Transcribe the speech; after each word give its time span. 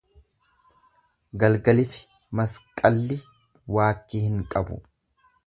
Galgalifi 1.43 2.01
masqalli 2.41 3.19
waakki 3.77 4.25
hin 4.27 4.43
qabu. 4.57 4.81